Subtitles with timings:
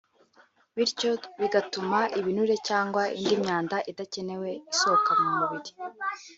[0.75, 5.71] bityo bigatuma ibinure cyangwa indi myanda idakenewe isohoka mu mubiri